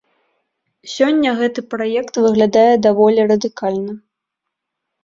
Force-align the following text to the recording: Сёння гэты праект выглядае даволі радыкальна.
Сёння 0.93 1.33
гэты 1.41 1.65
праект 1.75 2.13
выглядае 2.25 2.67
даволі 2.89 3.19
радыкальна. 3.35 3.93